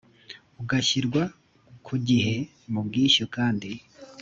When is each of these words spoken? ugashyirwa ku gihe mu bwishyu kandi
ugashyirwa 0.61 1.21
ku 1.85 1.93
gihe 2.07 2.35
mu 2.71 2.79
bwishyu 2.87 3.25
kandi 3.35 3.69